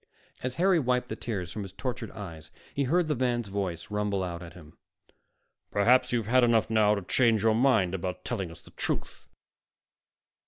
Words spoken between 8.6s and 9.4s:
the truth."